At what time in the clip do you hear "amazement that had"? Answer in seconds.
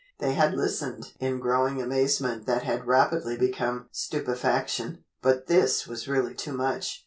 1.79-2.87